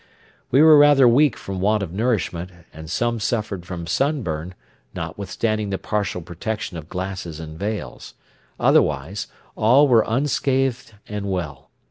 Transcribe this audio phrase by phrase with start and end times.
[0.49, 4.55] We were rather weak from want of nourishment, and some suffered from sunburn,
[4.95, 8.15] notwithstanding the partial protection of glasses and veils;
[8.59, 11.69] otherwise, all were unscathed and well.